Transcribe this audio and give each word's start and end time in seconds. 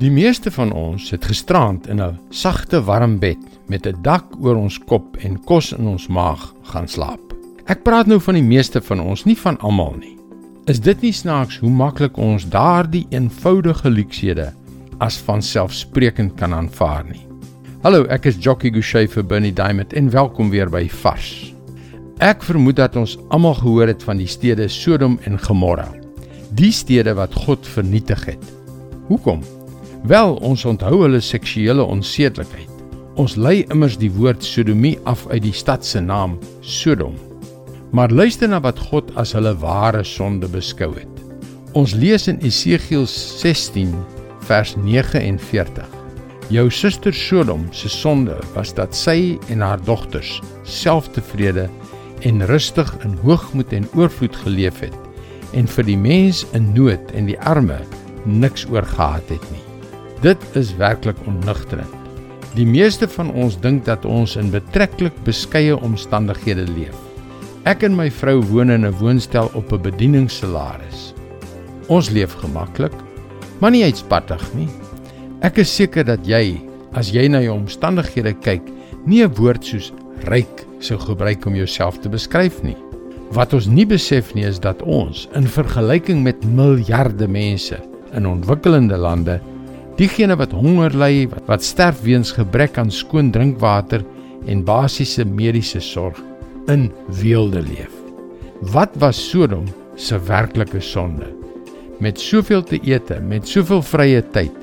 Die 0.00 0.08
meeste 0.08 0.48
van 0.48 0.70
ons 0.72 1.10
het 1.12 1.26
gisterand 1.28 1.84
in 1.86 2.00
'n 2.00 2.18
sagte 2.30 2.80
warm 2.84 3.18
bed 3.18 3.38
met 3.66 3.86
'n 3.86 4.00
dak 4.02 4.24
oor 4.40 4.56
ons 4.56 4.78
kop 4.78 5.16
en 5.16 5.44
kos 5.44 5.72
in 5.72 5.86
ons 5.86 6.06
maag 6.06 6.54
gaan 6.62 6.88
slaap. 6.88 7.20
Ek 7.66 7.82
praat 7.82 8.06
nou 8.06 8.20
van 8.20 8.34
die 8.34 8.42
meeste 8.42 8.80
van 8.80 9.00
ons, 9.00 9.24
nie 9.24 9.36
van 9.36 9.58
almal 9.58 9.94
nie. 9.98 10.16
Is 10.64 10.80
dit 10.80 11.00
nie 11.00 11.12
snaaks 11.12 11.58
hoe 11.58 11.70
maklik 11.70 12.16
ons 12.16 12.48
daardie 12.48 13.06
eenvoudige 13.10 13.90
luksede 13.90 14.52
as 14.98 15.18
vanselfsprekend 15.18 16.34
kan 16.34 16.54
aanvaar 16.54 17.04
nie? 17.04 17.26
Hallo, 17.82 18.04
ek 18.04 18.24
is 18.24 18.36
Jockey 18.36 18.70
Gouchee 18.70 19.08
vir 19.08 19.24
Bernie 19.24 19.52
Diamond 19.52 19.92
en 19.92 20.10
welkom 20.10 20.50
weer 20.50 20.70
by 20.70 20.88
Vars. 20.88 21.54
Ek 22.18 22.42
vermoed 22.42 22.76
dat 22.76 22.96
ons 22.96 23.18
almal 23.28 23.54
gehoor 23.54 23.86
het 23.86 24.02
van 24.02 24.16
die 24.16 24.26
stede 24.26 24.68
Sodom 24.68 25.18
en 25.24 25.38
Gomorra. 25.38 25.92
Die 26.54 26.72
stede 26.72 27.14
wat 27.14 27.34
God 27.34 27.66
vernietig 27.66 28.24
het. 28.24 28.44
Hoekom? 29.06 29.59
Wel, 30.08 30.34
ons 30.40 30.64
onthou 30.64 31.02
hulle 31.02 31.20
seksuele 31.20 31.84
onsedelikheid. 31.84 32.68
Ons 33.20 33.34
lei 33.36 33.66
immers 33.68 33.98
die 34.00 34.08
woord 34.14 34.44
sodomie 34.44 34.96
af 35.04 35.26
uit 35.28 35.42
die 35.44 35.52
stad 35.52 35.84
se 35.84 36.00
naam, 36.00 36.38
Sodom. 36.64 37.18
Maar 37.92 38.10
luister 38.10 38.48
na 38.48 38.62
wat 38.64 38.80
God 38.88 39.10
as 39.20 39.34
hulle 39.36 39.52
ware 39.60 40.00
sonde 40.06 40.48
beskou 40.48 40.94
het. 40.96 41.20
Ons 41.76 41.92
lees 41.92 42.26
in 42.32 42.40
Esegiel 42.40 43.04
16 43.06 43.92
vers 44.48 44.74
49. 44.80 45.84
Jou 46.50 46.66
suster 46.72 47.14
Sodom 47.14 47.68
se 47.76 47.92
sonde 47.92 48.38
was 48.56 48.72
dat 48.74 48.96
sy 48.96 49.36
en 49.52 49.60
haar 49.60 49.82
dogters 49.84 50.38
selftevrede 50.64 51.68
en 52.26 52.46
rustig 52.48 52.90
in 53.04 53.18
hoogmoed 53.20 53.72
en 53.76 53.88
oorvloed 53.94 54.36
geleef 54.46 54.80
het 54.80 54.96
en 55.52 55.68
vir 55.68 55.86
die 55.86 55.98
mens 55.98 56.46
in 56.56 56.72
nood 56.72 57.12
en 57.14 57.28
die 57.28 57.38
arme 57.44 57.82
niks 58.24 58.66
oorgehad 58.70 59.28
het 59.28 59.50
nie. 59.52 59.69
Dit 60.20 60.42
is 60.52 60.74
werklik 60.76 61.16
onnugterend. 61.24 61.94
Die 62.52 62.66
meeste 62.66 63.06
van 63.08 63.30
ons 63.32 63.54
dink 63.60 63.86
dat 63.86 64.04
ons 64.04 64.34
in 64.36 64.50
betreklik 64.52 65.16
beskeie 65.24 65.72
omstandighede 65.72 66.66
leef. 66.68 66.98
Ek 67.64 67.86
en 67.88 67.96
my 67.96 68.10
vrou 68.12 68.42
woon 68.50 68.68
in 68.74 68.84
'n 68.84 68.98
woonstel 69.00 69.48
op 69.54 69.72
'n 69.72 69.80
bedieningssalaris. 69.80 71.14
Ons 71.88 72.10
leef 72.10 72.34
gemaklik, 72.34 72.92
maar 73.60 73.70
nie 73.70 73.84
uitspattig 73.84 74.44
nie. 74.54 74.68
Ek 75.40 75.56
is 75.58 75.74
seker 75.74 76.04
dat 76.04 76.26
jy, 76.26 76.60
as 76.92 77.10
jy 77.10 77.28
na 77.28 77.40
jou 77.40 77.56
omstandighede 77.56 78.34
kyk, 78.40 78.62
nie 79.06 79.24
'n 79.24 79.34
woord 79.34 79.64
soos 79.64 79.92
ryk 80.28 80.66
sou 80.80 80.98
gebruik 80.98 81.46
om 81.46 81.54
jouself 81.54 81.98
te 81.98 82.08
beskryf 82.08 82.62
nie. 82.62 82.76
Wat 83.32 83.54
ons 83.54 83.66
nie 83.66 83.86
besef 83.86 84.34
nie 84.34 84.44
is 84.44 84.60
dat 84.60 84.82
ons 84.82 85.28
in 85.34 85.46
vergelyking 85.46 86.22
met 86.22 86.44
miljarde 86.44 87.28
mense 87.28 87.80
in 88.12 88.26
ontwikkelende 88.26 88.96
lande, 88.96 89.40
diegene 90.00 90.36
wat 90.40 90.54
honger 90.56 90.94
ly, 90.96 91.26
wat, 91.28 91.44
wat 91.50 91.64
sterf 91.66 92.00
weens 92.06 92.32
gebrek 92.32 92.78
aan 92.80 92.92
skoon 92.94 93.28
drinkwater 93.34 94.04
en 94.48 94.64
basiese 94.64 95.26
mediese 95.28 95.82
sorg 95.84 96.16
in 96.72 96.88
weelde 97.20 97.60
leef. 97.66 97.92
Wat 98.72 98.96
was 99.02 99.20
Sodom 99.20 99.66
se 99.96 100.16
werklike 100.28 100.80
sonde? 100.80 101.28
Met 102.00 102.20
soveel 102.20 102.62
te 102.64 102.78
eet, 102.80 103.12
met 103.28 103.48
soveel 103.48 103.82
vrye 103.84 104.22
tyd, 104.32 104.56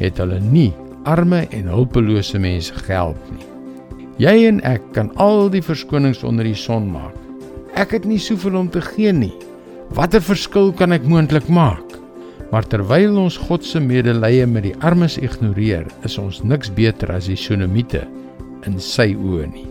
het 0.00 0.18
hulle 0.18 0.40
nie 0.42 0.72
arme 1.06 1.44
en 1.54 1.70
hulpelose 1.70 2.40
mense 2.42 2.74
gehelp 2.86 3.20
nie. 3.30 3.46
Jy 4.18 4.34
en 4.48 4.60
ek 4.66 4.82
kan 4.96 5.12
al 5.22 5.50
die 5.54 5.62
verskonings 5.62 6.24
onder 6.26 6.46
die 6.46 6.58
son 6.58 6.88
maak. 6.90 7.14
Ek 7.78 7.94
het 7.94 8.06
nie 8.10 8.18
soveel 8.22 8.58
om 8.58 8.70
te 8.70 8.82
gee 8.82 9.14
nie. 9.14 9.34
Watter 9.94 10.22
verskil 10.22 10.72
kan 10.74 10.94
ek 10.94 11.06
moontlik 11.06 11.46
maak? 11.50 11.83
Maar 12.50 12.66
terwyl 12.68 13.16
ons 13.18 13.36
God 13.36 13.64
se 13.64 13.80
medelee 13.80 14.46
met 14.46 14.62
die 14.62 14.76
armes 14.80 15.16
ignoreer, 15.18 15.86
is 16.04 16.18
ons 16.18 16.42
niks 16.42 16.72
beter 16.74 17.12
as 17.14 17.28
die 17.30 17.38
sonomiete 17.38 18.04
in 18.68 18.78
sy 18.80 19.12
oë 19.14 19.48
nie. 19.52 19.66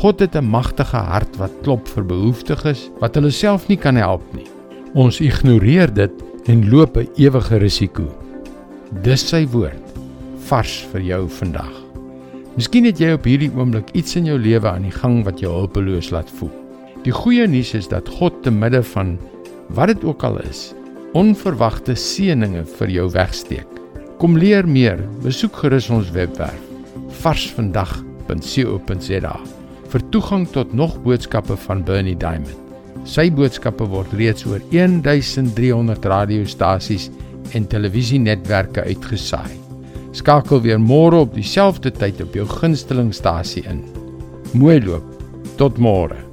God 0.00 0.20
het 0.20 0.36
'n 0.36 0.44
magtige 0.44 0.96
hart 0.96 1.36
wat 1.36 1.52
klop 1.62 1.88
vir 1.88 2.04
behoeftiges 2.04 2.90
wat 3.00 3.14
hulle 3.14 3.30
self 3.30 3.68
nie 3.68 3.76
kan 3.76 3.96
help 3.96 4.22
nie. 4.34 4.46
Ons 4.94 5.20
ignoreer 5.20 5.92
dit 5.94 6.12
en 6.46 6.70
loop 6.70 6.96
'n 6.96 7.08
ewige 7.16 7.58
risiko. 7.58 8.04
Dis 9.02 9.28
sy 9.28 9.46
woord 9.46 9.86
vars 10.48 10.86
vir 10.92 11.00
jou 11.00 11.28
vandag. 11.28 11.72
Miskien 12.56 12.84
het 12.84 12.98
jy 12.98 13.12
op 13.12 13.24
hierdie 13.24 13.50
oomblik 13.54 13.90
iets 13.94 14.16
in 14.16 14.26
jou 14.26 14.38
lewe 14.38 14.68
aan 14.68 14.82
die 14.82 14.90
gang 14.90 15.24
wat 15.24 15.40
jou 15.40 15.52
hulpeloos 15.52 16.10
laat 16.10 16.30
voel. 16.30 16.50
Die 17.04 17.12
goeie 17.12 17.46
nuus 17.46 17.74
is 17.74 17.88
dat 17.88 18.08
God 18.08 18.42
te 18.42 18.50
midde 18.50 18.82
van 18.82 19.18
wat 19.68 19.86
dit 19.86 20.04
ook 20.04 20.22
al 20.22 20.40
is, 20.40 20.74
onverwagte 21.16 21.94
seëninge 21.98 22.64
vir 22.78 22.90
jou 22.94 23.08
wegsteek. 23.10 23.66
Kom 24.20 24.36
leer 24.38 24.66
meer, 24.68 25.00
besoek 25.24 25.56
gerus 25.64 25.90
ons 25.90 26.12
webwerf 26.14 26.68
varsvandag.co.za 27.20 29.34
vir 29.90 30.02
toegang 30.14 30.46
tot 30.54 30.72
nog 30.72 30.94
boodskappe 31.04 31.56
van 31.66 31.82
Bernie 31.84 32.16
Diamond. 32.16 32.56
Sy 33.08 33.30
boodskappe 33.34 33.84
word 33.90 34.12
reeds 34.14 34.46
oor 34.46 34.62
1300 34.70 36.06
radiostasies 36.06 37.10
en 37.56 37.66
televisienetwerke 37.66 38.84
uitgesaai. 38.86 39.50
Skakel 40.14 40.62
weer 40.62 40.78
môre 40.78 41.16
op 41.26 41.34
dieselfde 41.34 41.90
tyd 41.90 42.22
op 42.22 42.34
jou 42.38 42.46
gunstelingstasie 42.46 43.66
in. 43.70 43.82
Mooi 44.54 44.78
loop. 44.84 45.06
Tot 45.58 45.78
môre. 45.78 46.29